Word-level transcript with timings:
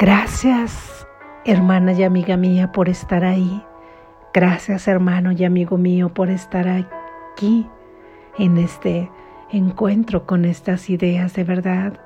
Gracias, 0.00 1.08
hermana 1.44 1.92
y 1.92 2.04
amiga 2.04 2.36
mía, 2.36 2.70
por 2.70 2.88
estar 2.88 3.24
ahí. 3.24 3.64
Gracias, 4.32 4.86
hermano 4.86 5.32
y 5.32 5.44
amigo 5.44 5.76
mío, 5.76 6.14
por 6.14 6.30
estar 6.30 6.68
aquí 6.68 7.66
en 8.38 8.58
este 8.58 9.10
encuentro 9.50 10.24
con 10.24 10.44
estas 10.44 10.88
ideas 10.88 11.34
de 11.34 11.42
verdad. 11.42 11.98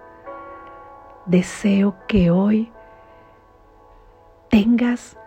Deseo 1.27 1.95
que 2.09 2.31
hoy 2.31 2.73
tengas 4.49 5.19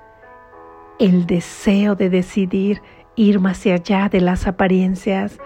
el 0.97 1.27
deseo 1.27 1.93
de 1.93 2.09
decidir 2.09 2.81
ir 3.15 3.39
más 3.39 3.63
allá 3.67 4.09
de 4.09 4.21
las 4.21 4.47
apariencias 4.47 5.37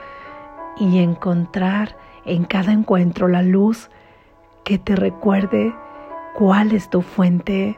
y 0.77 0.99
encontrar 0.99 1.97
en 2.23 2.45
cada 2.45 2.71
encuentro 2.71 3.27
la 3.27 3.41
luz 3.41 3.89
que 4.63 4.77
te 4.77 4.95
recuerde 4.95 5.73
cuál 6.39 6.71
es 6.71 6.89
tu 6.89 7.01
fuente 7.01 7.77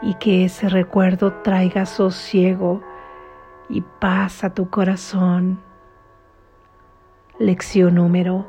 y 0.00 0.14
que 0.14 0.46
ese 0.46 0.70
recuerdo 0.70 1.34
traiga 1.42 1.84
sosiego 1.84 2.80
y 3.68 3.82
paz 3.82 4.42
a 4.42 4.54
tu 4.54 4.70
corazón. 4.70 5.60
Lección 7.38 7.96
número 7.96 8.46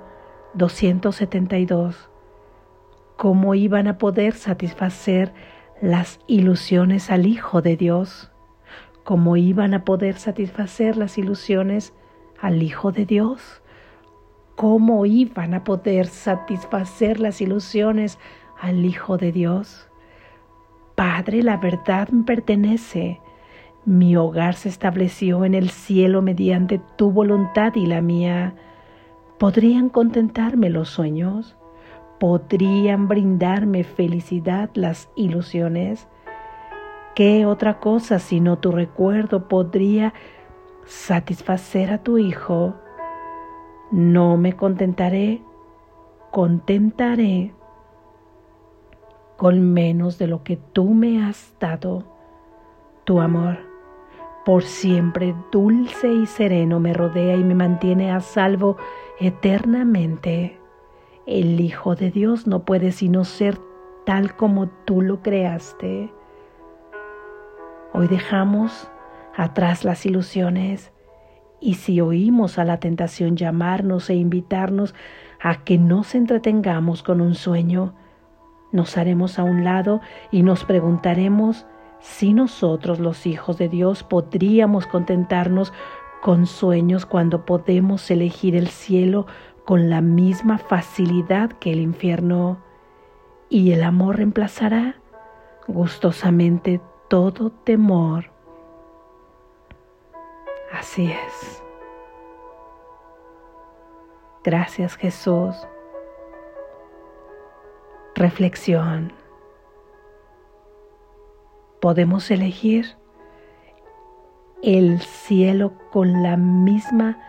272. 0.53 2.09
¿Cómo 3.17 3.55
iban 3.55 3.87
a 3.87 3.97
poder 3.97 4.35
satisfacer 4.35 5.33
las 5.81 6.17
ilusiones 6.27 7.11
al 7.11 7.25
Hijo 7.25 7.61
de 7.61 7.75
Dios? 7.75 8.31
¿Cómo 9.03 9.35
iban 9.35 9.73
a 9.73 9.83
poder 9.83 10.15
satisfacer 10.15 10.95
las 10.95 11.17
ilusiones 11.17 11.93
al 12.39 12.63
Hijo 12.63 12.93
de 12.93 13.05
Dios? 13.05 13.61
¿Cómo 14.55 15.05
iban 15.05 15.53
a 15.53 15.65
poder 15.65 16.07
satisfacer 16.07 17.19
las 17.19 17.41
ilusiones 17.41 18.17
al 18.59 18.85
Hijo 18.85 19.17
de 19.17 19.31
Dios. 19.31 19.89
Padre, 20.95 21.43
la 21.43 21.57
verdad 21.57 22.09
me 22.09 22.23
pertenece. 22.23 23.19
Mi 23.85 24.15
hogar 24.15 24.55
se 24.55 24.69
estableció 24.69 25.45
en 25.45 25.53
el 25.53 25.69
cielo 25.69 26.21
mediante 26.21 26.79
tu 26.95 27.11
voluntad 27.11 27.75
y 27.75 27.85
la 27.85 28.01
mía. 28.01 28.55
¿Podrían 29.37 29.89
contentarme 29.89 30.69
los 30.69 30.89
sueños? 30.89 31.57
¿Podrían 32.19 33.07
brindarme 33.07 33.83
felicidad 33.83 34.69
las 34.73 35.09
ilusiones? 35.15 36.07
¿Qué 37.13 37.45
otra 37.45 37.79
cosa 37.79 38.19
sino 38.19 38.57
tu 38.57 38.71
recuerdo 38.71 39.47
podría 39.47 40.13
satisfacer 40.85 41.91
a 41.91 41.99
tu 41.99 42.17
Hijo? 42.17 42.75
No 43.91 44.37
me 44.37 44.53
contentaré, 44.53 45.41
contentaré 46.31 47.53
con 49.45 49.61
menos 49.61 50.17
de 50.17 50.25
lo 50.25 50.43
que 50.43 50.57
tú 50.57 50.95
me 50.95 51.23
has 51.23 51.53
dado. 51.59 52.03
Tu 53.03 53.19
amor, 53.21 53.59
por 54.43 54.63
siempre 54.63 55.35
dulce 55.51 56.11
y 56.11 56.25
sereno, 56.25 56.79
me 56.79 56.95
rodea 56.95 57.35
y 57.35 57.43
me 57.43 57.53
mantiene 57.53 58.11
a 58.11 58.21
salvo 58.21 58.75
eternamente. 59.19 60.59
El 61.27 61.59
Hijo 61.59 61.93
de 61.93 62.09
Dios 62.09 62.47
no 62.47 62.65
puede 62.65 62.91
sino 62.91 63.23
ser 63.23 63.59
tal 64.03 64.35
como 64.35 64.67
tú 64.67 65.03
lo 65.03 65.21
creaste. 65.21 66.11
Hoy 67.93 68.07
dejamos 68.07 68.89
atrás 69.35 69.85
las 69.85 70.07
ilusiones 70.07 70.91
y 71.61 71.75
si 71.75 72.01
oímos 72.01 72.57
a 72.57 72.65
la 72.65 72.79
tentación 72.79 73.37
llamarnos 73.37 74.09
e 74.09 74.15
invitarnos 74.15 74.95
a 75.39 75.63
que 75.63 75.77
nos 75.77 76.15
entretengamos 76.15 77.03
con 77.03 77.21
un 77.21 77.35
sueño, 77.35 77.93
nos 78.75 78.97
haremos 78.97 79.39
a 79.39 79.43
un 79.43 79.63
lado 79.63 80.01
y 80.31 80.43
nos 80.43 80.65
preguntaremos 80.65 81.65
si 81.99 82.33
nosotros 82.33 82.99
los 82.99 83.25
hijos 83.25 83.57
de 83.57 83.69
Dios 83.69 84.03
podríamos 84.03 84.85
contentarnos 84.85 85.73
con 86.21 86.45
sueños 86.45 87.05
cuando 87.05 87.45
podemos 87.45 88.11
elegir 88.11 88.55
el 88.55 88.67
cielo 88.67 89.25
con 89.63 89.89
la 89.89 90.01
misma 90.01 90.57
facilidad 90.57 91.51
que 91.53 91.71
el 91.71 91.79
infierno 91.79 92.59
y 93.49 93.71
el 93.71 93.83
amor 93.83 94.17
reemplazará 94.17 94.95
gustosamente 95.67 96.81
todo 97.07 97.49
temor. 97.49 98.31
Así 100.71 101.05
es. 101.05 101.63
Gracias 104.43 104.95
Jesús 104.95 105.55
Reflexión. 108.15 109.11
Podemos 111.81 112.31
elegir 112.31 112.95
el 114.63 115.01
cielo 115.01 115.73
con 115.91 116.23
la 116.23 116.37
misma 116.37 117.19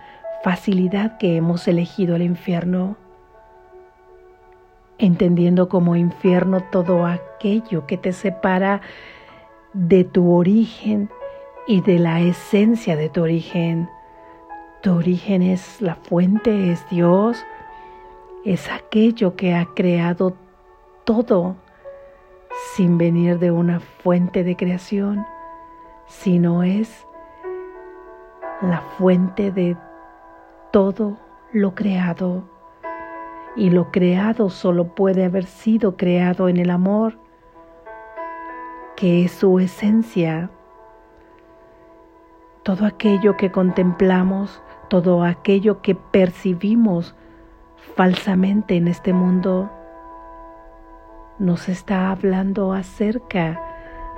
facilidad 0.45 1.19
que 1.19 1.35
hemos 1.35 1.67
elegido 1.67 2.15
el 2.15 2.23
infierno, 2.23 2.97
entendiendo 4.99 5.69
como 5.69 5.97
infierno 5.97 6.61
todo 6.71 7.05
aquello 7.05 7.85
que 7.89 7.97
te 7.97 8.13
separa 8.13 8.81
de 9.73 10.05
tu 10.05 10.31
origen 10.31 11.11
y 11.67 11.81
de 11.81 11.99
la 11.99 12.21
esencia 12.21 12.95
de 12.95 13.09
tu 13.09 13.23
origen. 13.23 13.91
Tu 14.85 14.95
origen 14.95 15.43
es 15.43 15.83
la 15.83 15.97
fuente, 15.97 16.71
es 16.71 16.89
Dios, 16.91 17.45
es 18.45 18.71
aquello 18.71 19.35
que 19.35 19.53
ha 19.53 19.67
creado 19.75 20.46
todo 21.07 21.57
sin 22.75 22.99
venir 22.99 23.39
de 23.39 23.51
una 23.51 23.81
fuente 23.81 24.45
de 24.45 24.57
creación, 24.57 25.25
sino 26.07 26.63
es 26.63 27.07
la 28.61 28.81
fuente 28.99 29.53
de 29.53 29.77
todo 30.73 31.17
lo 31.53 31.75
creado. 31.75 32.45
Y 33.55 33.71
lo 33.71 33.91
creado 33.91 34.51
solo 34.51 34.95
puede 34.95 35.25
haber 35.25 35.45
sido 35.45 35.97
creado 35.97 36.49
en 36.49 36.59
el 36.59 36.71
amor, 36.71 37.19
que 38.97 39.25
es 39.25 39.31
su 39.31 39.61
esencia. 39.61 40.51
Todo 42.65 42.85
aquello 42.85 43.37
que 43.37 43.53
contemplamos, 43.53 44.61
todo 44.89 45.23
aquello 45.23 45.81
que 45.83 45.95
percibimos 45.95 47.15
falsamente 47.95 48.77
en 48.77 48.89
este 48.89 49.13
mundo, 49.13 49.71
nos 51.39 51.69
está 51.69 52.11
hablando 52.11 52.73
acerca 52.73 53.61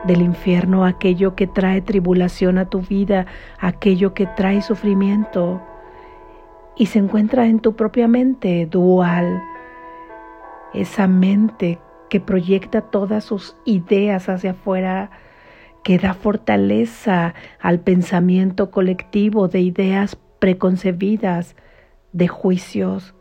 del 0.04 0.22
infierno, 0.22 0.84
aquello 0.84 1.34
que 1.34 1.46
trae 1.46 1.80
tribulación 1.80 2.58
a 2.58 2.66
tu 2.66 2.80
vida, 2.80 3.26
aquello 3.58 4.14
que 4.14 4.26
trae 4.26 4.62
sufrimiento 4.62 5.60
y 6.76 6.86
se 6.86 7.00
encuentra 7.00 7.46
en 7.46 7.58
tu 7.58 7.74
propia 7.74 8.06
mente 8.06 8.66
dual, 8.66 9.42
esa 10.72 11.08
mente 11.08 11.80
que 12.08 12.20
proyecta 12.20 12.82
todas 12.82 13.24
sus 13.24 13.56
ideas 13.64 14.28
hacia 14.28 14.52
afuera, 14.52 15.10
que 15.82 15.98
da 15.98 16.14
fortaleza 16.14 17.34
al 17.60 17.80
pensamiento 17.80 18.70
colectivo 18.70 19.48
de 19.48 19.60
ideas 19.60 20.16
preconcebidas, 20.38 21.56
de 22.12 22.28
juicios, 22.28 23.14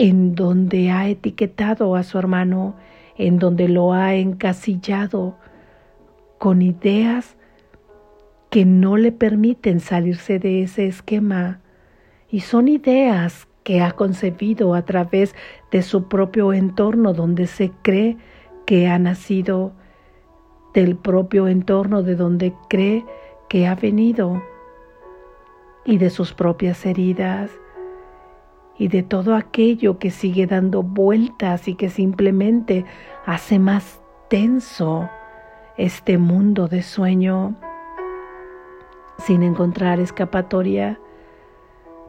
en 0.00 0.34
donde 0.34 0.90
ha 0.90 1.08
etiquetado 1.08 1.94
a 1.94 2.04
su 2.04 2.18
hermano, 2.18 2.74
en 3.18 3.38
donde 3.38 3.68
lo 3.68 3.92
ha 3.92 4.14
encasillado 4.14 5.36
con 6.38 6.62
ideas 6.62 7.36
que 8.48 8.64
no 8.64 8.96
le 8.96 9.12
permiten 9.12 9.78
salirse 9.78 10.38
de 10.38 10.62
ese 10.62 10.86
esquema. 10.86 11.60
Y 12.30 12.40
son 12.40 12.68
ideas 12.68 13.46
que 13.62 13.82
ha 13.82 13.92
concebido 13.92 14.72
a 14.72 14.86
través 14.86 15.34
de 15.70 15.82
su 15.82 16.08
propio 16.08 16.54
entorno 16.54 17.12
donde 17.12 17.46
se 17.46 17.70
cree 17.82 18.16
que 18.64 18.88
ha 18.88 18.98
nacido, 18.98 19.72
del 20.72 20.96
propio 20.96 21.46
entorno 21.46 22.02
de 22.02 22.16
donde 22.16 22.54
cree 22.70 23.04
que 23.50 23.66
ha 23.66 23.74
venido 23.74 24.42
y 25.84 25.98
de 25.98 26.08
sus 26.08 26.32
propias 26.32 26.86
heridas 26.86 27.50
y 28.80 28.88
de 28.88 29.02
todo 29.02 29.34
aquello 29.34 29.98
que 29.98 30.10
sigue 30.10 30.46
dando 30.46 30.82
vueltas 30.82 31.68
y 31.68 31.74
que 31.74 31.90
simplemente 31.90 32.86
hace 33.26 33.58
más 33.58 34.00
tenso 34.30 35.10
este 35.76 36.16
mundo 36.16 36.66
de 36.66 36.82
sueño 36.82 37.56
sin 39.18 39.42
encontrar 39.42 40.00
escapatoria. 40.00 40.98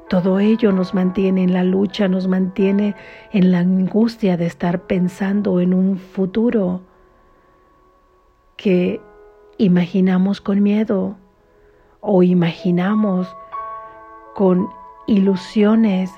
Todo 0.08 0.40
ello 0.40 0.72
nos 0.72 0.94
mantiene 0.94 1.44
en 1.44 1.52
la 1.52 1.66
lucha, 1.66 2.08
nos 2.08 2.30
mantiene 2.30 2.96
en 3.34 3.52
la 3.52 3.60
angustia 3.60 4.38
de 4.38 4.46
estar 4.46 4.84
pensando 4.84 5.60
en 5.60 5.74
un 5.74 5.98
futuro 5.98 6.84
que 8.56 9.02
imaginamos 9.58 10.40
con 10.40 10.64
miedo 10.64 11.18
o 12.00 12.24
imaginamos 12.24 13.28
con 14.36 14.70
ilusiones 15.06 16.14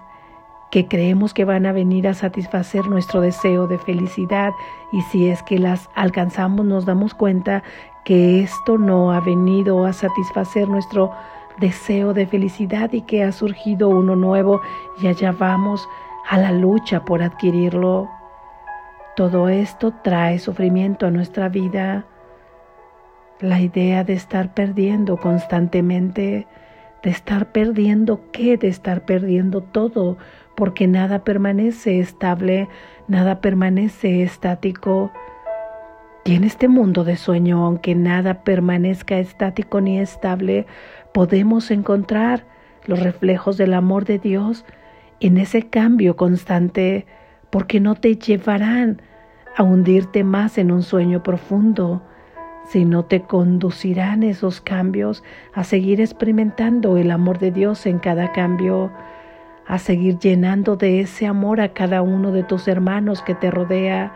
que 0.74 0.88
creemos 0.88 1.36
que 1.36 1.46
van 1.46 1.68
a 1.68 1.72
venir 1.72 2.08
a 2.08 2.16
satisfacer 2.16 2.88
nuestro 2.88 3.22
deseo 3.22 3.68
de 3.68 3.78
felicidad 3.78 4.54
y 4.92 5.04
si 5.04 5.30
es 5.30 5.44
que 5.44 5.60
las 5.60 5.88
alcanzamos 5.94 6.66
nos 6.66 6.84
damos 6.84 7.14
cuenta 7.14 7.62
que 8.04 8.42
esto 8.42 8.80
no 8.80 9.14
ha 9.14 9.20
venido 9.20 9.86
a 9.86 9.94
satisfacer 9.94 10.68
nuestro 10.68 11.12
deseo 11.60 12.16
de 12.16 12.26
felicidad 12.26 12.92
y 12.92 13.02
que 13.02 13.24
ha 13.24 13.32
surgido 13.32 13.88
uno 13.88 14.16
nuevo 14.16 14.62
y 15.00 15.06
allá 15.06 15.32
vamos 15.32 15.88
a 16.28 16.40
la 16.40 16.52
lucha 16.52 17.06
por 17.06 17.22
adquirirlo. 17.22 18.10
Todo 19.16 19.50
esto 19.50 19.94
trae 20.04 20.40
sufrimiento 20.40 21.06
a 21.06 21.12
nuestra 21.12 21.50
vida. 21.50 22.08
La 23.40 23.62
idea 23.62 24.04
de 24.04 24.14
estar 24.14 24.56
perdiendo 24.56 25.18
constantemente, 25.18 26.48
de 27.04 27.10
estar 27.12 27.52
perdiendo 27.52 28.32
qué, 28.32 28.58
de 28.58 28.70
estar 28.70 29.06
perdiendo 29.06 29.62
todo, 29.62 30.18
porque 30.56 30.88
nada 30.88 31.24
permanece 31.24 32.00
estable, 32.00 32.70
nada 33.08 33.42
permanece 33.42 34.24
estático. 34.24 35.12
Y 36.26 36.36
en 36.36 36.44
este 36.44 36.68
mundo 36.68 37.04
de 37.04 37.18
sueño, 37.18 37.66
aunque 37.66 37.96
nada 37.96 38.44
permanezca 38.44 39.18
estático 39.18 39.82
ni 39.82 40.00
estable, 40.00 40.66
podemos 41.14 41.70
encontrar 41.72 42.46
los 42.86 43.00
reflejos 43.00 43.58
del 43.58 43.74
amor 43.74 44.06
de 44.06 44.20
Dios 44.20 44.66
en 45.20 45.38
ese 45.38 45.70
cambio 45.70 46.16
constante, 46.16 47.06
porque 47.50 47.80
no 47.80 47.96
te 47.96 48.16
llevarán 48.16 49.02
a 49.56 49.64
hundirte 49.64 50.24
más 50.24 50.58
en 50.58 50.72
un 50.72 50.84
sueño 50.84 51.24
profundo, 51.24 52.02
sino 52.66 53.06
te 53.06 53.22
conducirán 53.22 54.24
esos 54.24 54.62
cambios 54.62 55.24
a 55.54 55.64
seguir 55.64 56.02
experimentando 56.02 56.98
el 56.98 57.12
amor 57.12 57.40
de 57.40 57.52
Dios 57.52 57.86
en 57.86 58.00
cada 58.00 58.32
cambio, 58.32 58.92
a 59.68 59.80
seguir 59.80 60.20
llenando 60.20 60.76
de 60.76 61.00
ese 61.00 61.26
amor 61.26 61.62
a 61.62 61.74
cada 61.74 62.02
uno 62.02 62.32
de 62.32 62.44
tus 62.44 62.68
hermanos 62.68 63.22
que 63.22 63.36
te 63.36 63.50
rodea, 63.50 64.14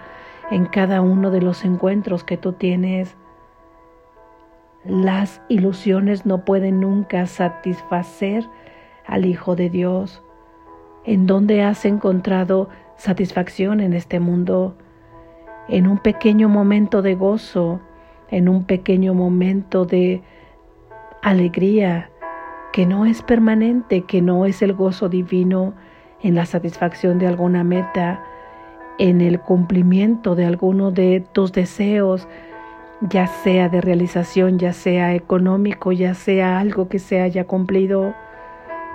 en 0.51 0.65
cada 0.65 1.01
uno 1.01 1.31
de 1.31 1.41
los 1.41 1.65
encuentros 1.65 2.23
que 2.23 2.37
tú 2.37 2.53
tienes. 2.53 3.15
Las 4.85 5.41
ilusiones 5.49 6.25
no 6.25 6.45
pueden 6.45 6.79
nunca 6.79 7.25
satisfacer 7.25 8.45
al 9.05 9.25
Hijo 9.25 9.55
de 9.55 9.69
Dios. 9.69 10.23
¿En 11.03 11.27
dónde 11.27 11.63
has 11.63 11.85
encontrado 11.85 12.69
satisfacción 12.95 13.81
en 13.81 13.93
este 13.93 14.19
mundo? 14.19 14.77
En 15.67 15.87
un 15.87 15.97
pequeño 15.97 16.47
momento 16.47 17.01
de 17.01 17.15
gozo, 17.15 17.81
en 18.29 18.47
un 18.47 18.63
pequeño 18.63 19.13
momento 19.13 19.85
de 19.85 20.21
alegría 21.21 22.09
que 22.73 22.85
no 22.85 23.05
es 23.05 23.21
permanente, 23.21 24.03
que 24.03 24.21
no 24.21 24.45
es 24.45 24.61
el 24.61 24.73
gozo 24.73 25.09
divino 25.09 25.73
en 26.21 26.35
la 26.35 26.45
satisfacción 26.45 27.19
de 27.19 27.27
alguna 27.27 27.63
meta, 27.63 28.23
en 28.97 29.21
el 29.21 29.39
cumplimiento 29.39 30.35
de 30.35 30.45
alguno 30.45 30.91
de 30.91 31.23
tus 31.31 31.51
deseos, 31.51 32.27
ya 33.01 33.27
sea 33.27 33.69
de 33.69 33.81
realización, 33.81 34.57
ya 34.57 34.73
sea 34.73 35.13
económico, 35.13 35.91
ya 35.91 36.13
sea 36.13 36.59
algo 36.59 36.89
que 36.89 36.99
se 36.99 37.21
haya 37.21 37.45
cumplido, 37.45 38.15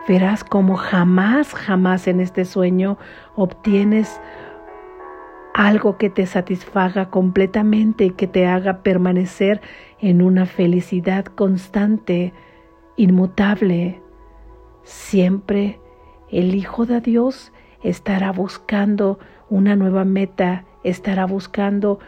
verás 0.09 0.43
como 0.43 0.77
jamás, 0.77 1.55
jamás 1.55 2.09
en 2.09 2.21
este 2.21 2.45
sueño 2.45 2.99
obtienes 3.37 4.21
algo 5.55 5.99
que 5.99 6.11
te 6.11 6.27
satisfaga 6.27 7.11
completamente 7.11 8.07
y 8.07 8.11
que 8.11 8.27
te 8.27 8.47
haga 8.47 8.79
permanecer 8.79 9.61
en 10.01 10.23
una 10.23 10.47
felicidad 10.47 11.27
constante, 11.27 12.33
inmutable. 12.97 14.01
Siempre 14.83 15.81
el 16.31 16.55
Hijo 16.55 16.87
de 16.87 17.01
Dios 17.01 17.53
estará 17.83 18.33
buscando 18.33 19.19
una 19.51 19.77
nueva 19.77 20.05
meta, 20.05 20.65
estará 20.85 21.27
buscando 21.27 21.99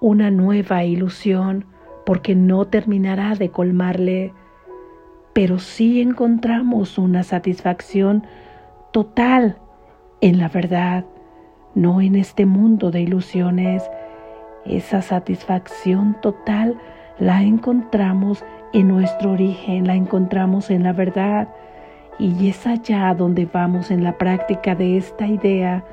una 0.00 0.30
nueva 0.30 0.84
ilusión, 0.84 1.66
porque 2.04 2.34
no 2.34 2.66
terminará 2.66 3.34
de 3.34 3.50
colmarle, 3.50 4.32
pero 5.32 5.58
sí 5.58 6.00
encontramos 6.00 6.98
una 6.98 7.22
satisfacción 7.22 8.26
total 8.92 9.58
en 10.20 10.38
la 10.38 10.48
verdad, 10.48 11.06
no 11.74 12.00
en 12.00 12.16
este 12.16 12.46
mundo 12.46 12.90
de 12.90 13.00
ilusiones. 13.00 13.82
Esa 14.64 15.02
satisfacción 15.02 16.16
total 16.20 16.78
la 17.18 17.42
encontramos 17.42 18.44
en 18.72 18.88
nuestro 18.88 19.32
origen, 19.32 19.86
la 19.86 19.94
encontramos 19.94 20.70
en 20.70 20.82
la 20.82 20.92
verdad, 20.92 21.48
y 22.18 22.48
es 22.48 22.66
allá 22.66 23.14
donde 23.14 23.46
vamos 23.46 23.90
en 23.90 24.04
la 24.04 24.18
práctica 24.18 24.74
de 24.74 24.96
esta 24.96 25.26
idea 25.26 25.84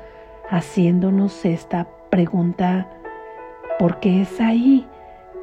haciéndonos 0.50 1.44
esta 1.44 1.86
pregunta, 2.10 2.88
porque 3.78 4.22
es 4.22 4.40
ahí 4.40 4.86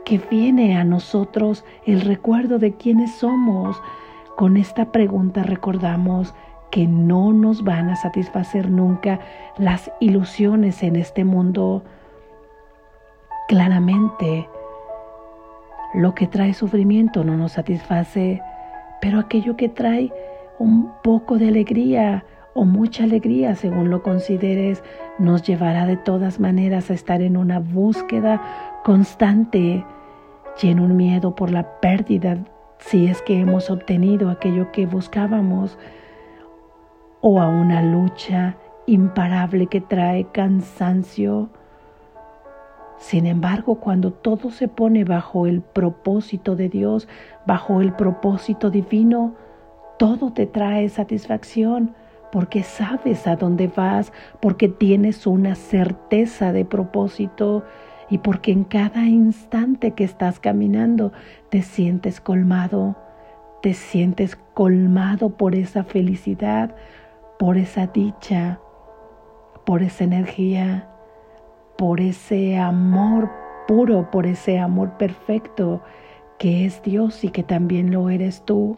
que 0.05 0.19
viene 0.29 0.77
a 0.77 0.83
nosotros 0.83 1.65
el 1.85 2.01
recuerdo 2.01 2.59
de 2.59 2.73
quiénes 2.75 3.15
somos. 3.15 3.81
Con 4.35 4.57
esta 4.57 4.91
pregunta 4.91 5.43
recordamos 5.43 6.33
que 6.71 6.87
no 6.87 7.33
nos 7.33 7.63
van 7.63 7.89
a 7.89 7.95
satisfacer 7.95 8.69
nunca 8.69 9.19
las 9.57 9.91
ilusiones 9.99 10.83
en 10.83 10.95
este 10.95 11.23
mundo. 11.25 11.83
Claramente, 13.47 14.47
lo 15.97 16.13
que 16.13 16.27
trae 16.27 16.53
sufrimiento 16.53 17.23
no 17.23 17.35
nos 17.35 17.53
satisface, 17.53 18.41
pero 19.01 19.19
aquello 19.19 19.57
que 19.57 19.67
trae 19.67 20.13
un 20.59 20.91
poco 21.03 21.37
de 21.37 21.47
alegría, 21.47 22.23
o 22.53 22.65
mucha 22.65 23.03
alegría, 23.03 23.55
según 23.55 23.89
lo 23.89 24.03
consideres, 24.03 24.83
nos 25.19 25.43
llevará 25.43 25.85
de 25.85 25.97
todas 25.97 26.39
maneras 26.39 26.89
a 26.89 26.93
estar 26.93 27.21
en 27.21 27.35
una 27.35 27.59
búsqueda 27.59 28.41
constante 28.83 29.83
y 30.61 30.69
en 30.69 30.79
un 30.79 30.95
miedo 30.95 31.35
por 31.35 31.51
la 31.51 31.79
pérdida 31.79 32.37
si 32.79 33.07
es 33.07 33.21
que 33.23 33.39
hemos 33.39 33.69
obtenido 33.69 34.29
aquello 34.29 34.71
que 34.71 34.85
buscábamos, 34.85 35.77
o 37.21 37.41
a 37.41 37.47
una 37.47 37.81
lucha 37.81 38.55
imparable 38.85 39.67
que 39.67 39.81
trae 39.81 40.25
cansancio. 40.31 41.49
Sin 42.97 43.25
embargo, 43.25 43.75
cuando 43.75 44.11
todo 44.11 44.49
se 44.49 44.67
pone 44.67 45.03
bajo 45.03 45.45
el 45.45 45.61
propósito 45.61 46.55
de 46.55 46.69
Dios, 46.69 47.07
bajo 47.45 47.81
el 47.81 47.93
propósito 47.93 48.69
divino, 48.71 49.35
todo 49.97 50.31
te 50.31 50.45
trae 50.45 50.89
satisfacción 50.89 51.95
porque 52.31 52.63
sabes 52.63 53.25
a 53.27 53.35
dónde 53.35 53.67
vas, 53.73 54.11
porque 54.41 54.67
tienes 54.67 55.27
una 55.27 55.55
certeza 55.55 56.51
de 56.51 56.65
propósito 56.65 57.63
y 58.09 58.19
porque 58.19 58.51
en 58.51 58.63
cada 58.63 59.05
instante 59.05 59.91
que 59.91 60.03
estás 60.03 60.39
caminando 60.39 61.11
te 61.49 61.61
sientes 61.61 62.19
colmado, 62.19 62.95
te 63.61 63.73
sientes 63.73 64.37
colmado 64.53 65.29
por 65.29 65.55
esa 65.55 65.83
felicidad, 65.83 66.75
por 67.39 67.57
esa 67.57 67.87
dicha, 67.87 68.59
por 69.65 69.83
esa 69.83 70.03
energía, 70.03 70.89
por 71.77 72.01
ese 72.01 72.57
amor 72.57 73.29
puro, 73.67 74.09
por 74.11 74.25
ese 74.25 74.59
amor 74.59 74.97
perfecto 74.97 75.81
que 76.37 76.65
es 76.65 76.81
Dios 76.83 77.23
y 77.23 77.29
que 77.29 77.43
también 77.43 77.91
lo 77.91 78.09
eres 78.09 78.43
tú. 78.45 78.77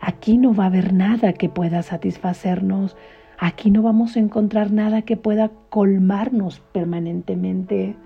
Aquí 0.00 0.38
no 0.38 0.54
va 0.54 0.64
a 0.64 0.66
haber 0.68 0.92
nada 0.92 1.32
que 1.32 1.48
pueda 1.48 1.82
satisfacernos. 1.82 2.96
Aquí 3.38 3.70
no 3.70 3.82
vamos 3.82 4.16
a 4.16 4.20
encontrar 4.20 4.70
nada 4.70 5.02
que 5.02 5.16
pueda 5.16 5.50
colmarnos 5.68 6.60
permanentemente. 6.72 7.96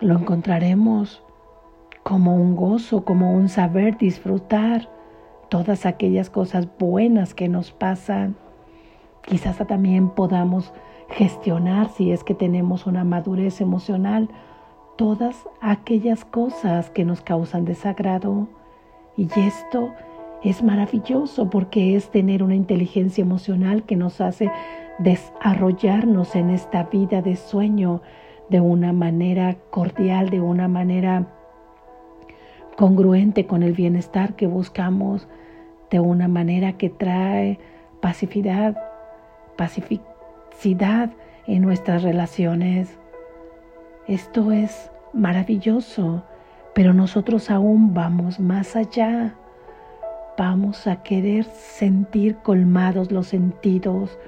Lo 0.00 0.18
encontraremos 0.18 1.22
como 2.02 2.34
un 2.34 2.56
gozo, 2.56 3.04
como 3.04 3.32
un 3.32 3.48
saber 3.48 3.98
disfrutar 3.98 4.88
todas 5.48 5.86
aquellas 5.86 6.30
cosas 6.30 6.68
buenas 6.78 7.34
que 7.34 7.48
nos 7.48 7.70
pasan. 7.70 8.36
Quizás 9.22 9.58
también 9.66 10.10
podamos 10.10 10.72
gestionar, 11.10 11.88
si 11.88 12.12
es 12.12 12.24
que 12.24 12.34
tenemos 12.34 12.86
una 12.86 13.04
madurez 13.04 13.60
emocional, 13.60 14.28
todas 14.96 15.48
aquellas 15.60 16.24
cosas 16.24 16.90
que 16.90 17.04
nos 17.04 17.20
causan 17.20 17.64
desagrado. 17.64 18.48
Y 19.16 19.28
esto 19.38 19.92
es 20.42 20.62
maravilloso 20.62 21.50
porque 21.50 21.96
es 21.96 22.10
tener 22.10 22.42
una 22.42 22.54
inteligencia 22.54 23.22
emocional 23.22 23.82
que 23.84 23.96
nos 23.96 24.20
hace 24.20 24.50
desarrollarnos 24.98 26.36
en 26.36 26.50
esta 26.50 26.84
vida 26.84 27.22
de 27.22 27.36
sueño 27.36 28.02
de 28.48 28.60
una 28.60 28.92
manera 28.92 29.56
cordial, 29.70 30.30
de 30.30 30.40
una 30.40 30.68
manera 30.68 31.26
congruente 32.76 33.46
con 33.46 33.62
el 33.62 33.72
bienestar 33.72 34.34
que 34.34 34.46
buscamos, 34.46 35.28
de 35.90 36.00
una 36.00 36.28
manera 36.28 36.74
que 36.74 36.90
trae 36.90 37.58
pacificidad, 38.00 38.76
en 40.64 41.62
nuestras 41.62 42.02
relaciones. 42.02 42.98
Esto 44.06 44.52
es 44.52 44.90
maravilloso 45.12 46.22
pero 46.74 46.94
nosotros 46.94 47.50
aún 47.50 47.94
vamos 47.94 48.38
más 48.38 48.76
allá 48.76 49.34
vamos 50.38 50.86
a 50.86 51.02
querer 51.02 51.44
sentir 51.44 52.36
colmados 52.36 53.10
los 53.10 53.26
sentidos 53.26 54.18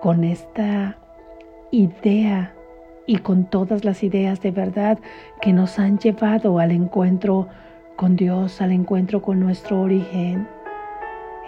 con 0.00 0.24
esta 0.24 0.96
idea 1.70 2.54
y 3.06 3.18
con 3.18 3.44
todas 3.46 3.84
las 3.84 4.02
ideas 4.02 4.40
de 4.40 4.50
verdad 4.50 4.98
que 5.40 5.52
nos 5.52 5.78
han 5.78 5.98
llevado 5.98 6.58
al 6.58 6.70
encuentro 6.70 7.48
con 7.96 8.14
Dios, 8.14 8.60
al 8.60 8.72
encuentro 8.72 9.22
con 9.22 9.40
nuestro 9.40 9.80
origen. 9.80 10.46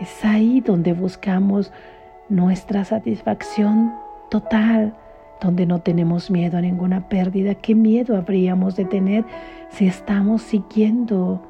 Es 0.01 0.25
ahí 0.25 0.61
donde 0.61 0.93
buscamos 0.93 1.73
nuestra 2.29 2.85
satisfacción 2.85 3.95
total, 4.31 4.95
donde 5.41 5.67
no 5.67 5.81
tenemos 5.81 6.31
miedo 6.31 6.59
a 6.59 6.61
ninguna 6.61 7.09
pérdida. 7.09 7.55
¿Qué 7.55 7.75
miedo 7.75 8.17
habríamos 8.17 8.77
de 8.77 8.85
tener 8.85 9.25
si 9.71 9.87
estamos 9.87 10.43
siguiendo 10.43 11.43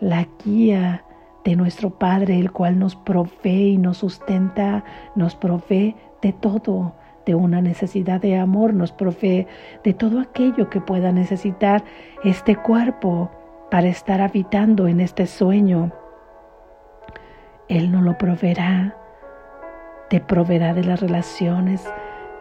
la 0.00 0.26
guía 0.44 1.04
de 1.44 1.56
nuestro 1.56 1.90
Padre, 1.90 2.38
el 2.38 2.52
cual 2.52 2.78
nos 2.78 2.94
provee 2.96 3.72
y 3.72 3.78
nos 3.78 3.98
sustenta, 3.98 4.84
nos 5.16 5.34
provee 5.34 5.96
de 6.20 6.32
todo, 6.32 6.94
de 7.26 7.34
una 7.34 7.60
necesidad 7.60 8.20
de 8.20 8.36
amor, 8.36 8.74
nos 8.74 8.92
provee 8.92 9.46
de 9.82 9.94
todo 9.94 10.20
aquello 10.20 10.70
que 10.70 10.80
pueda 10.80 11.12
necesitar 11.12 11.82
este 12.24 12.56
cuerpo 12.56 13.30
para 13.70 13.88
estar 13.88 14.20
habitando 14.20 14.86
en 14.86 15.00
este 15.00 15.26
sueño. 15.26 15.92
Él 17.68 17.90
no 17.90 18.02
lo 18.02 18.18
proveerá, 18.18 18.96
te 20.12 20.20
proveerá 20.20 20.74
de 20.74 20.84
las 20.84 21.00
relaciones 21.00 21.90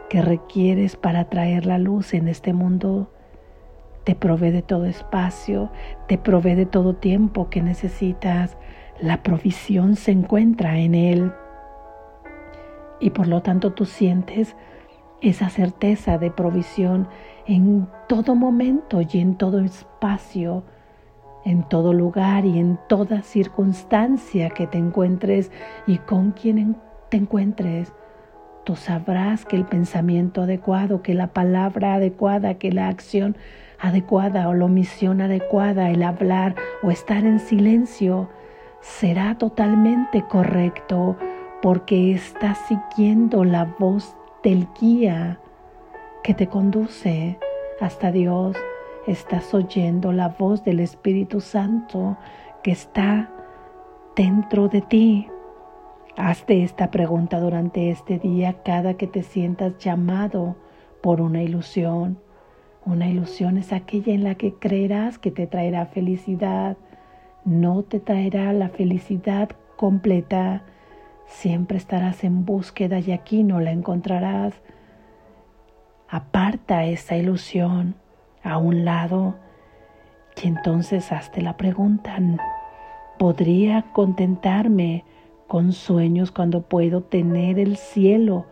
que 0.10 0.22
requieres 0.22 0.98
para 0.98 1.30
traer 1.30 1.66
la 1.66 1.78
luz 1.78 2.14
en 2.14 2.28
este 2.28 2.52
mundo. 2.52 3.10
Te 4.04 4.14
provee 4.14 4.52
de 4.52 4.62
todo 4.62 4.84
espacio, 4.84 5.72
te 6.10 6.18
provee 6.18 6.56
de 6.56 6.66
todo 6.66 6.98
tiempo 6.98 7.50
que 7.50 7.62
necesitas. 7.62 8.58
La 9.00 9.24
provisión 9.24 9.96
se 9.96 10.12
encuentra 10.12 10.80
en 10.80 10.96
Él. 10.96 11.32
Y 13.00 13.12
por 13.12 13.28
lo 13.28 13.42
tanto 13.42 13.72
tú 13.72 13.86
sientes 13.86 14.58
esa 15.22 15.48
certeza 15.48 16.18
de 16.18 16.30
provisión 16.30 17.08
en 17.46 17.88
todo 18.10 18.36
momento 18.36 19.00
y 19.00 19.20
en 19.20 19.38
todo 19.38 19.62
espacio, 19.62 20.66
en 21.46 21.64
todo 21.70 21.94
lugar 21.94 22.44
y 22.46 22.60
en 22.60 22.78
toda 22.90 23.22
circunstancia 23.22 24.50
que 24.50 24.68
te 24.68 24.78
encuentres 24.78 25.54
y 25.88 26.00
con 26.00 26.32
quien 26.32 26.76
te 27.12 27.18
encuentres. 27.18 27.94
Tú 28.64 28.76
sabrás 28.76 29.46
que 29.46 29.58
el 29.58 29.66
pensamiento 29.66 30.44
adecuado, 30.44 31.04
que 31.04 31.14
la 31.14 31.28
palabra 31.28 31.96
adecuada, 31.96 32.56
que 32.56 32.72
la 32.72 32.88
acción 32.88 33.36
adecuada 33.80 34.48
o 34.48 34.54
la 34.54 34.66
omisión 34.66 35.22
adecuada, 35.22 35.92
el 35.92 36.04
hablar 36.04 36.56
o 36.82 36.90
estar 36.90 37.26
en 37.26 37.40
silencio, 37.40 38.30
será 38.80 39.38
totalmente 39.38 40.24
correcto 40.24 41.18
porque 41.62 42.14
estás 42.14 42.58
siguiendo 42.68 43.44
la 43.44 43.66
voz 43.78 44.16
del 44.44 44.68
guía 44.80 45.40
que 46.24 46.34
te 46.34 46.48
conduce 46.48 47.38
hasta 47.80 48.12
Dios. 48.12 48.56
Estás 49.06 49.54
oyendo 49.54 50.14
la 50.14 50.30
voz 50.30 50.64
del 50.64 50.80
Espíritu 50.80 51.42
Santo 51.42 52.18
que 52.64 52.72
está 52.72 53.30
dentro 54.16 54.68
de 54.68 54.82
ti. 54.82 55.31
Hazte 56.18 56.64
esta 56.64 56.92
pregunta 56.92 57.40
durante 57.40 57.90
este 57.90 58.20
día 58.20 58.62
cada 58.64 58.96
que 58.96 59.08
te 59.08 59.24
sientas 59.24 59.78
llamado 59.78 60.58
por 61.02 61.22
una 61.22 61.42
ilusión. 61.42 62.20
Una 62.86 63.08
ilusión 63.08 63.58
es 63.58 63.72
aquella 63.72 64.14
en 64.14 64.24
la 64.24 64.36
que 64.36 64.54
creerás 64.56 65.18
que 65.18 65.32
te 65.32 65.48
traerá 65.48 65.86
felicidad. 65.86 66.78
No 67.46 67.84
te 67.84 68.00
traerá 68.00 68.52
la 68.52 68.70
felicidad 68.70 69.50
completa. 69.78 70.64
Siempre 71.28 71.78
estarás 71.78 72.26
en 72.26 72.44
búsqueda 72.44 73.00
y 73.00 73.14
aquí 73.14 73.44
no 73.44 73.62
la 73.62 73.72
encontrarás. 73.72 74.54
Aparta 76.10 76.84
esa 76.84 77.16
ilusión 77.16 77.96
a 78.44 78.58
un 78.58 78.84
lado 78.84 79.36
y 80.44 80.48
entonces 80.48 81.12
hazte 81.12 81.42
la 81.42 81.56
pregunta, 81.56 82.18
¿podría 83.18 83.86
contentarme 83.94 85.06
con 85.52 85.74
sueños 85.74 86.32
cuando 86.32 86.62
puedo 86.62 87.02
tener 87.02 87.60
el 87.60 87.76
cielo 87.76 88.46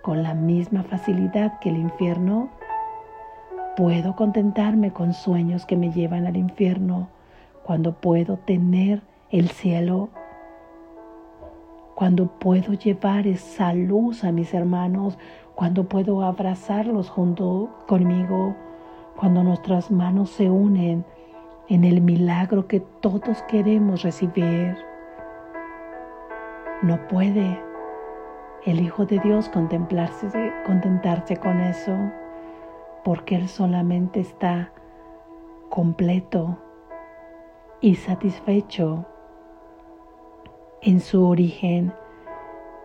con 0.00 0.22
la 0.22 0.32
misma 0.32 0.84
facilidad 0.84 1.58
que 1.58 1.68
el 1.68 1.76
infierno? 1.76 2.48
¿Puedo 3.76 4.16
contentarme 4.16 4.90
con 4.90 5.12
sueños 5.12 5.66
que 5.66 5.76
me 5.76 5.92
llevan 5.92 6.26
al 6.26 6.38
infierno 6.38 7.10
cuando 7.62 7.92
puedo 7.92 8.38
tener 8.38 9.02
el 9.30 9.50
cielo? 9.50 10.08
Cuando 11.94 12.26
puedo 12.26 12.72
llevar 12.72 13.26
esa 13.26 13.74
luz 13.74 14.24
a 14.24 14.32
mis 14.32 14.54
hermanos, 14.54 15.18
cuando 15.54 15.84
puedo 15.84 16.22
abrazarlos 16.22 17.10
junto 17.10 17.68
conmigo, 17.86 18.56
cuando 19.14 19.42
nuestras 19.42 19.90
manos 19.90 20.30
se 20.30 20.48
unen 20.48 21.04
en 21.68 21.84
el 21.84 22.00
milagro 22.00 22.66
que 22.66 22.80
todos 22.80 23.42
queremos 23.42 24.04
recibir. 24.04 24.95
No 26.82 27.08
puede 27.08 27.58
el 28.66 28.80
Hijo 28.80 29.06
de 29.06 29.18
Dios 29.20 29.48
contemplarse, 29.48 30.52
contentarse 30.66 31.38
con 31.38 31.60
eso, 31.60 31.96
porque 33.02 33.36
Él 33.36 33.48
solamente 33.48 34.20
está 34.20 34.72
completo 35.70 36.58
y 37.80 37.94
satisfecho 37.94 39.06
en 40.82 41.00
su 41.00 41.26
origen, 41.26 41.94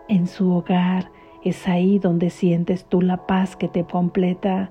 en 0.08 0.28
su 0.28 0.52
hogar. 0.54 1.12
Es 1.44 1.68
ahí 1.68 2.00
donde 2.00 2.30
sientes 2.30 2.86
tú 2.86 3.02
la 3.02 3.28
paz 3.28 3.58
que 3.58 3.68
te 3.68 3.84
completa. 3.84 4.70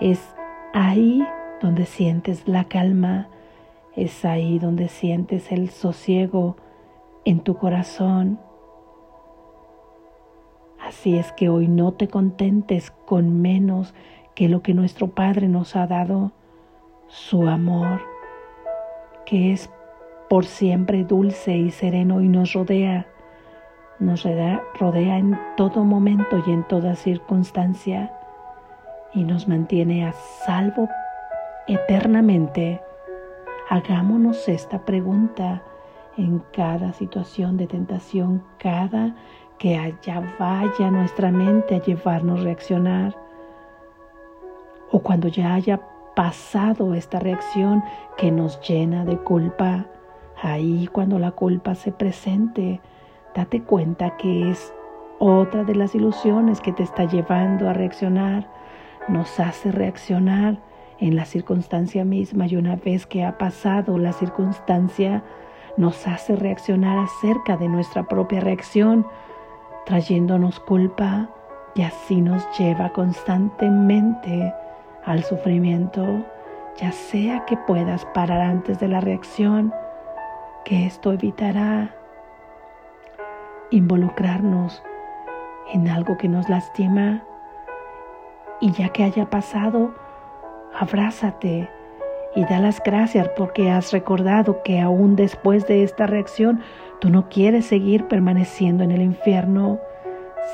Es 0.00 0.34
ahí 0.72 1.24
donde 1.60 1.86
sientes 1.86 2.48
la 2.48 2.64
calma. 2.64 3.28
Es 3.94 4.24
ahí 4.24 4.58
donde 4.58 4.88
sientes 4.88 5.52
el 5.52 5.70
sosiego 5.70 6.56
en 7.24 7.40
tu 7.40 7.56
corazón. 7.56 8.38
Así 10.80 11.16
es 11.16 11.32
que 11.32 11.48
hoy 11.48 11.68
no 11.68 11.92
te 11.92 12.08
contentes 12.08 12.90
con 13.06 13.40
menos 13.40 13.94
que 14.34 14.48
lo 14.48 14.62
que 14.62 14.74
nuestro 14.74 15.08
Padre 15.08 15.48
nos 15.48 15.76
ha 15.76 15.86
dado, 15.86 16.32
su 17.06 17.46
amor, 17.48 18.00
que 19.26 19.52
es 19.52 19.70
por 20.28 20.44
siempre 20.46 21.04
dulce 21.04 21.56
y 21.56 21.70
sereno 21.70 22.20
y 22.22 22.28
nos 22.28 22.54
rodea, 22.54 23.06
nos 23.98 24.24
rodea, 24.24 25.18
en 25.18 25.38
todo 25.56 25.84
momento 25.84 26.42
y 26.46 26.50
en 26.50 26.64
toda 26.64 26.96
circunstancia 26.96 28.12
y 29.14 29.24
nos 29.24 29.46
mantiene 29.46 30.06
a 30.06 30.12
salvo 30.12 30.88
eternamente. 31.68 32.80
Hagámonos 33.68 34.48
esta 34.48 34.84
pregunta 34.84 35.62
en 36.16 36.42
cada 36.52 36.92
situación 36.92 37.56
de 37.56 37.66
tentación, 37.66 38.42
cada 38.58 39.14
que 39.58 39.76
allá 39.76 40.34
vaya 40.38 40.90
nuestra 40.90 41.30
mente 41.30 41.76
a 41.76 41.82
llevarnos 41.82 42.40
a 42.40 42.44
reaccionar. 42.44 43.16
O 44.90 45.00
cuando 45.00 45.28
ya 45.28 45.54
haya 45.54 45.80
pasado 46.14 46.94
esta 46.94 47.18
reacción 47.18 47.82
que 48.16 48.30
nos 48.30 48.60
llena 48.60 49.04
de 49.04 49.16
culpa, 49.18 49.86
ahí 50.42 50.88
cuando 50.92 51.18
la 51.18 51.30
culpa 51.30 51.74
se 51.74 51.92
presente, 51.92 52.80
date 53.34 53.62
cuenta 53.62 54.16
que 54.16 54.50
es 54.50 54.74
otra 55.18 55.64
de 55.64 55.74
las 55.74 55.94
ilusiones 55.94 56.60
que 56.60 56.72
te 56.72 56.82
está 56.82 57.04
llevando 57.04 57.68
a 57.68 57.72
reaccionar, 57.72 58.48
nos 59.08 59.38
hace 59.40 59.70
reaccionar 59.70 60.58
en 60.98 61.16
la 61.16 61.24
circunstancia 61.24 62.04
misma 62.04 62.46
y 62.46 62.56
una 62.56 62.76
vez 62.76 63.06
que 63.06 63.24
ha 63.24 63.38
pasado 63.38 63.98
la 63.98 64.12
circunstancia, 64.12 65.22
nos 65.76 66.06
hace 66.06 66.36
reaccionar 66.36 66.98
acerca 66.98 67.56
de 67.56 67.68
nuestra 67.68 68.02
propia 68.04 68.40
reacción, 68.40 69.06
trayéndonos 69.86 70.60
culpa 70.60 71.28
y 71.74 71.82
así 71.82 72.20
nos 72.20 72.46
lleva 72.58 72.92
constantemente 72.92 74.52
al 75.04 75.24
sufrimiento, 75.24 76.24
ya 76.76 76.92
sea 76.92 77.44
que 77.46 77.56
puedas 77.56 78.04
parar 78.06 78.40
antes 78.40 78.78
de 78.78 78.88
la 78.88 79.00
reacción, 79.00 79.72
que 80.64 80.86
esto 80.86 81.12
evitará 81.12 81.94
involucrarnos 83.70 84.82
en 85.72 85.88
algo 85.88 86.16
que 86.18 86.28
nos 86.28 86.48
lastima. 86.48 87.24
Y 88.60 88.70
ya 88.72 88.90
que 88.90 89.02
haya 89.02 89.28
pasado, 89.28 89.92
abrázate 90.78 91.68
y 92.34 92.44
da 92.44 92.58
las 92.58 92.82
gracias 92.82 93.28
porque 93.36 93.70
has 93.70 93.92
recordado 93.92 94.62
que 94.62 94.80
aún 94.80 95.16
después 95.16 95.66
de 95.66 95.82
esta 95.82 96.06
reacción 96.06 96.60
tú 97.00 97.10
no 97.10 97.28
quieres 97.28 97.66
seguir 97.66 98.08
permaneciendo 98.08 98.84
en 98.84 98.90
el 98.90 99.02
infierno, 99.02 99.78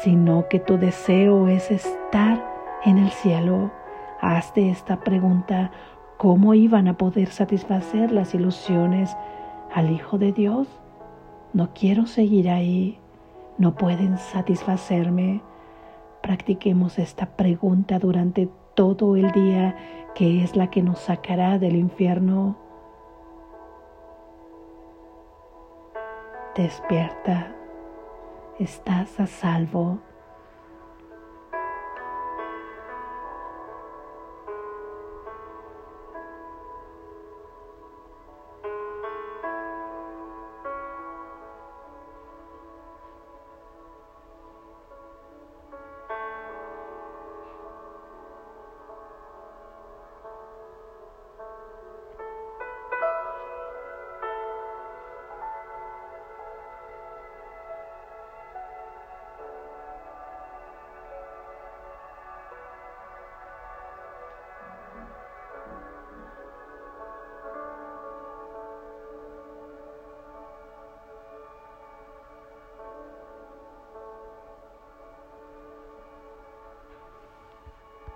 sino 0.02 0.48
que 0.48 0.58
tu 0.58 0.76
deseo 0.78 1.48
es 1.48 1.70
estar 1.70 2.44
en 2.84 2.98
el 2.98 3.10
cielo. 3.10 3.70
Hazte 4.20 4.70
esta 4.70 5.00
pregunta, 5.00 5.70
¿cómo 6.16 6.54
iban 6.54 6.88
a 6.88 6.96
poder 6.96 7.28
satisfacer 7.28 8.10
las 8.10 8.34
ilusiones 8.34 9.16
al 9.72 9.90
Hijo 9.90 10.18
de 10.18 10.32
Dios 10.32 10.66
No 11.52 11.70
quiero 11.72 12.06
seguir 12.06 12.50
ahí, 12.50 12.98
no 13.56 13.74
pueden 13.74 14.18
satisfacerme. 14.18 15.40
Practiquemos 16.22 16.98
esta 16.98 17.26
pregunta 17.26 17.98
durante 17.98 18.48
todo 18.78 19.16
el 19.16 19.32
día, 19.32 19.74
que 20.14 20.44
es 20.44 20.54
la 20.54 20.70
que 20.70 20.82
nos 20.82 21.00
sacará 21.00 21.58
del 21.58 21.74
infierno. 21.74 22.56
Despierta, 26.54 27.56
estás 28.60 29.18
a 29.18 29.26
salvo 29.26 29.98